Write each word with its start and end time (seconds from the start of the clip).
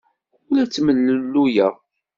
Ur 0.47 0.55
la 0.55 0.65
ttemlelluyeɣ. 0.67 1.73